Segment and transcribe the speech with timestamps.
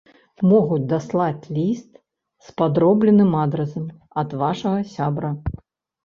[0.51, 1.91] Могуць даслаць ліст
[2.47, 3.83] з падробленым адрасам
[4.23, 5.31] ад вашага сябра.